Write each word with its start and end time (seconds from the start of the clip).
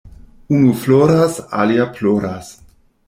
Unu 0.59 0.71
floras, 0.85 1.37
alia 1.65 1.85
ploras. 1.99 2.51